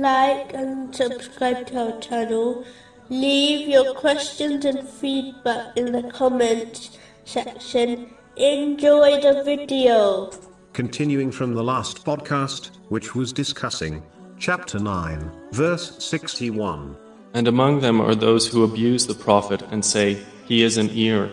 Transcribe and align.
like 0.00 0.54
and 0.54 0.94
subscribe 0.94 1.66
to 1.68 1.92
our 1.92 2.00
channel. 2.00 2.64
Leave 3.08 3.68
your 3.68 3.94
questions 3.94 4.64
and 4.64 4.88
feedback 4.88 5.76
in 5.76 5.92
the 5.92 6.04
comments 6.04 6.96
section. 7.24 8.14
Enjoy 8.36 9.20
the 9.20 9.42
video. 9.44 10.30
Continuing 10.72 11.30
from 11.30 11.54
the 11.54 11.62
last 11.62 12.04
podcast, 12.04 12.70
which 12.88 13.14
was 13.14 13.32
discussing 13.32 14.02
chapter 14.38 14.78
9, 14.78 15.30
verse 15.52 16.02
61. 16.02 16.96
And 17.34 17.48
among 17.48 17.80
them 17.80 18.00
are 18.00 18.14
those 18.14 18.46
who 18.46 18.64
abuse 18.64 19.06
the 19.06 19.14
Prophet 19.14 19.62
and 19.70 19.84
say, 19.84 20.22
He 20.46 20.62
is 20.62 20.78
an 20.78 20.90
ear. 20.92 21.30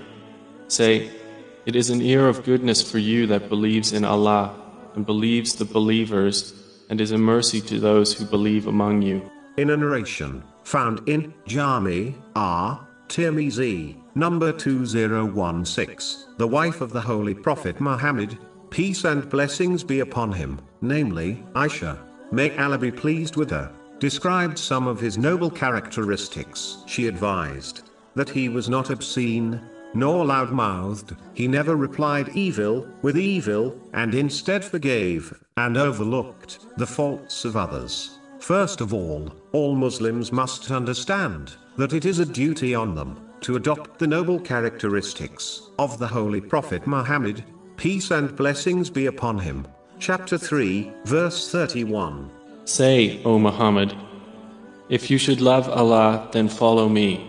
Say, 0.68 1.10
It 1.66 1.76
is 1.76 1.90
an 1.90 2.02
ear 2.02 2.28
of 2.28 2.44
goodness 2.44 2.82
for 2.82 2.98
you 2.98 3.28
that 3.28 3.50
believes 3.50 3.94
in 3.94 4.04
Allah 4.04 4.54
and 4.96 5.06
believes 5.06 5.56
the 5.56 5.66
believers 5.66 6.59
and 6.90 7.00
is 7.00 7.12
a 7.12 7.18
mercy 7.18 7.62
to 7.62 7.80
those 7.80 8.14
who 8.14 8.26
believe 8.26 8.68
among 8.68 9.02
you. 9.02 9.30
In 9.58 9.70
a 9.70 9.78
narration 9.78 10.44
found 10.64 11.08
in 11.08 11.34
Jami 11.46 12.16
R. 12.36 12.88
Tirmizi, 13.08 13.96
number 14.16 14.52
2016, 14.52 16.36
the 16.38 16.48
wife 16.48 16.82
of 16.82 16.92
the 16.92 17.02
Holy 17.02 17.34
Prophet 17.34 17.82
Muhammad, 17.82 18.38
peace 18.70 19.04
and 19.04 19.28
blessings 19.30 19.84
be 19.84 20.02
upon 20.02 20.32
him, 20.32 20.60
namely, 20.82 21.44
Aisha, 21.54 21.98
may 22.32 22.56
Allah 22.58 22.78
be 22.78 22.92
pleased 22.92 23.36
with 23.36 23.50
her, 23.50 23.72
described 23.98 24.58
some 24.58 24.88
of 24.88 25.00
his 25.00 25.18
noble 25.18 25.50
characteristics. 25.50 26.84
She 26.86 27.08
advised 27.08 27.90
that 28.16 28.30
he 28.30 28.48
was 28.48 28.70
not 28.70 28.92
obscene, 28.92 29.60
nor 29.94 30.26
loud-mouthed, 30.26 31.16
he 31.34 31.48
never 31.48 31.76
replied 31.76 32.30
evil 32.36 32.88
with 33.02 33.18
evil, 33.18 33.76
and 33.94 34.14
instead 34.14 34.64
forgave, 34.64 35.34
and 35.58 35.78
overlooked, 35.78 36.60
the 36.78 36.88
faults 36.88 37.46
of 37.46 37.58
others. 37.58 38.20
First 38.40 38.82
of 38.82 38.94
all, 38.94 39.32
all 39.52 39.76
Muslims 39.76 40.32
must 40.32 40.72
understand, 40.72 41.56
that 41.78 41.94
it 41.94 42.06
is 42.06 42.20
a 42.20 42.26
duty 42.26 42.74
on 42.74 42.96
them, 42.96 43.20
to 43.42 43.56
adopt 43.56 44.00
the 44.00 44.08
noble 44.08 44.40
characteristics, 44.40 45.70
of 45.78 45.98
the 45.98 46.08
Holy 46.08 46.42
Prophet 46.42 46.86
Muhammad, 46.88 47.44
peace 47.78 48.12
and 48.12 48.36
blessings 48.36 48.90
be 48.90 49.06
upon 49.08 49.40
him. 49.40 49.66
Chapter 50.00 50.38
3, 50.38 50.92
verse 51.06 51.52
31. 51.52 52.30
Say, 52.66 53.22
O 53.24 53.38
Muhammad, 53.40 53.96
if 54.90 55.12
you 55.12 55.18
should 55.18 55.42
love 55.42 55.70
Allah, 55.70 56.28
then 56.32 56.50
follow 56.50 56.90
me. 56.90 57.29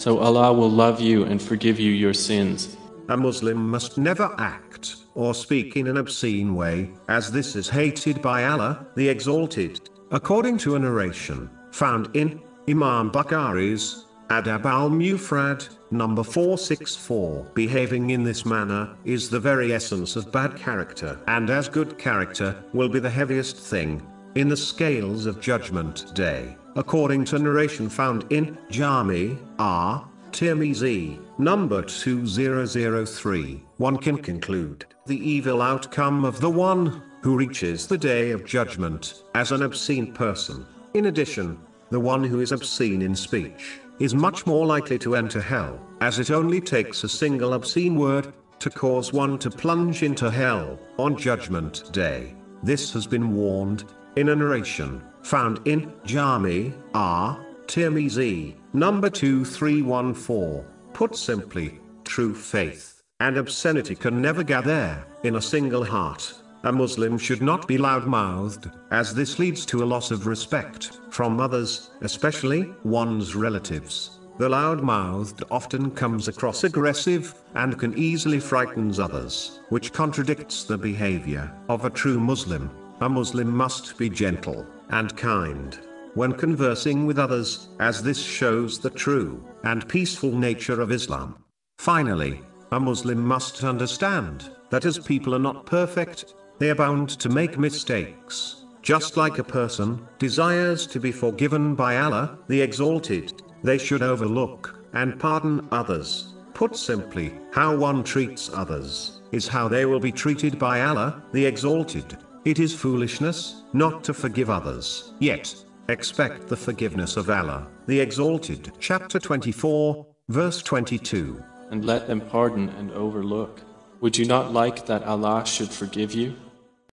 So 0.00 0.18
Allah 0.18 0.50
will 0.54 0.70
love 0.70 0.98
you 0.98 1.24
and 1.24 1.42
forgive 1.42 1.78
you 1.78 1.92
your 1.92 2.14
sins. 2.14 2.78
A 3.10 3.16
Muslim 3.18 3.68
must 3.68 3.98
never 3.98 4.34
act 4.38 4.96
or 5.14 5.34
speak 5.34 5.76
in 5.76 5.86
an 5.88 5.98
obscene 5.98 6.54
way, 6.54 6.90
as 7.08 7.30
this 7.30 7.54
is 7.54 7.68
hated 7.68 8.22
by 8.22 8.46
Allah, 8.46 8.86
the 8.96 9.06
Exalted, 9.10 9.90
according 10.10 10.56
to 10.56 10.76
a 10.76 10.78
narration 10.78 11.50
found 11.70 12.08
in 12.16 12.40
Imam 12.66 13.10
Bukhari's 13.10 14.06
Adab 14.30 14.64
al-Mufrad, 14.64 15.68
number 15.90 16.22
464. 16.22 17.50
Behaving 17.52 18.08
in 18.08 18.24
this 18.24 18.46
manner 18.46 18.96
is 19.04 19.28
the 19.28 19.38
very 19.38 19.74
essence 19.74 20.16
of 20.16 20.32
bad 20.32 20.56
character, 20.56 21.20
and 21.26 21.50
as 21.50 21.68
good 21.68 21.98
character 21.98 22.56
will 22.72 22.88
be 22.88 23.00
the 23.00 23.10
heaviest 23.10 23.58
thing 23.58 24.00
in 24.34 24.48
the 24.48 24.56
scales 24.56 25.26
of 25.26 25.42
judgment 25.42 26.14
day 26.14 26.56
according 26.76 27.24
to 27.26 27.38
narration 27.38 27.88
found 27.88 28.24
in 28.30 28.56
Jami 28.70 29.38
R. 29.58 30.06
Tirmizi, 30.32 31.18
number 31.38 31.82
2003, 31.82 33.64
one 33.78 33.96
can 33.96 34.16
conclude 34.16 34.86
the 35.06 35.18
evil 35.18 35.60
outcome 35.60 36.24
of 36.24 36.40
the 36.40 36.50
one 36.50 37.02
who 37.22 37.36
reaches 37.36 37.86
the 37.86 37.98
day 37.98 38.30
of 38.30 38.44
judgment 38.44 39.24
as 39.34 39.50
an 39.52 39.62
obscene 39.62 40.12
person. 40.12 40.64
In 40.94 41.06
addition, 41.06 41.58
the 41.90 42.00
one 42.00 42.22
who 42.22 42.40
is 42.40 42.52
obscene 42.52 43.02
in 43.02 43.14
speech 43.14 43.80
is 43.98 44.14
much 44.14 44.46
more 44.46 44.64
likely 44.64 44.98
to 45.00 45.16
enter 45.16 45.40
hell, 45.40 45.78
as 46.00 46.18
it 46.18 46.30
only 46.30 46.60
takes 46.60 47.02
a 47.04 47.08
single 47.08 47.54
obscene 47.54 47.96
word 47.96 48.32
to 48.60 48.70
cause 48.70 49.12
one 49.12 49.38
to 49.38 49.50
plunge 49.50 50.02
into 50.02 50.30
hell 50.30 50.78
on 50.98 51.16
judgment 51.16 51.92
day. 51.92 52.34
This 52.62 52.92
has 52.92 53.06
been 53.06 53.34
warned 53.34 53.84
in 54.16 54.28
a 54.28 54.36
narration 54.36 55.02
found 55.22 55.60
in 55.66 55.92
Jami 56.04 56.72
R. 56.94 57.44
Tirmizi, 57.66 58.54
number 58.72 59.10
2314. 59.10 60.64
Put 60.92 61.16
simply, 61.16 61.78
true 62.04 62.34
faith 62.34 63.00
and 63.20 63.36
obscenity 63.36 63.94
can 63.94 64.20
never 64.20 64.42
gather 64.42 65.06
in 65.22 65.36
a 65.36 65.42
single 65.42 65.84
heart. 65.84 66.34
A 66.64 66.72
Muslim 66.72 67.16
should 67.16 67.42
not 67.42 67.68
be 67.68 67.78
loud-mouthed, 67.78 68.70
as 68.90 69.14
this 69.14 69.38
leads 69.38 69.64
to 69.66 69.82
a 69.82 69.86
loss 69.86 70.10
of 70.10 70.26
respect 70.26 70.98
from 71.10 71.38
others, 71.38 71.90
especially 72.00 72.74
one's 72.82 73.34
relatives. 73.34 74.18
The 74.38 74.48
loud-mouthed 74.48 75.44
often 75.50 75.90
comes 75.90 76.28
across 76.28 76.64
aggressive 76.64 77.34
and 77.54 77.78
can 77.78 77.96
easily 77.96 78.40
frightens 78.40 78.98
others, 78.98 79.60
which 79.68 79.92
contradicts 79.92 80.64
the 80.64 80.78
behavior 80.78 81.52
of 81.68 81.84
a 81.84 81.90
true 81.90 82.18
Muslim. 82.18 82.70
A 83.02 83.08
Muslim 83.08 83.48
must 83.50 83.96
be 83.96 84.10
gentle 84.10 84.66
and 84.90 85.16
kind 85.16 85.78
when 86.14 86.32
conversing 86.32 87.06
with 87.06 87.18
others, 87.18 87.68
as 87.78 88.02
this 88.02 88.20
shows 88.20 88.78
the 88.78 88.90
true 88.90 89.42
and 89.62 89.88
peaceful 89.88 90.32
nature 90.36 90.80
of 90.80 90.92
Islam. 90.92 91.36
Finally, 91.78 92.42
a 92.72 92.80
Muslim 92.80 93.24
must 93.24 93.64
understand 93.64 94.50
that 94.70 94.84
as 94.84 94.98
people 94.98 95.34
are 95.34 95.38
not 95.38 95.66
perfect, 95.66 96.34
they 96.58 96.68
are 96.68 96.74
bound 96.74 97.08
to 97.08 97.28
make 97.28 97.58
mistakes. 97.58 98.64
Just 98.82 99.16
like 99.16 99.38
a 99.38 99.44
person 99.44 100.06
desires 100.18 100.86
to 100.88 101.00
be 101.00 101.12
forgiven 101.12 101.74
by 101.74 101.98
Allah, 101.98 102.38
the 102.48 102.60
Exalted, 102.60 103.42
they 103.62 103.78
should 103.78 104.02
overlook 104.02 104.78
and 104.92 105.18
pardon 105.18 105.66
others. 105.70 106.34
Put 106.54 106.76
simply, 106.76 107.32
how 107.52 107.76
one 107.76 108.02
treats 108.02 108.50
others 108.52 109.22
is 109.32 109.46
how 109.48 109.68
they 109.68 109.86
will 109.86 110.00
be 110.00 110.12
treated 110.12 110.58
by 110.58 110.82
Allah, 110.82 111.22
the 111.32 111.46
Exalted. 111.46 112.18
It 112.46 112.58
is 112.58 112.74
foolishness 112.74 113.64
not 113.74 114.02
to 114.04 114.14
forgive 114.14 114.48
others, 114.48 115.12
yet 115.18 115.54
expect 115.90 116.48
the 116.48 116.56
forgiveness 116.56 117.18
of 117.18 117.28
Allah, 117.28 117.68
the 117.86 118.00
Exalted. 118.00 118.72
Chapter 118.80 119.18
24, 119.18 120.06
verse 120.30 120.62
22. 120.62 121.42
And 121.70 121.84
let 121.84 122.06
them 122.06 122.22
pardon 122.22 122.70
and 122.70 122.92
overlook. 122.92 123.60
Would 124.00 124.16
you 124.16 124.24
not 124.24 124.54
like 124.54 124.86
that 124.86 125.02
Allah 125.02 125.44
should 125.44 125.68
forgive 125.68 126.14
you? 126.14 126.34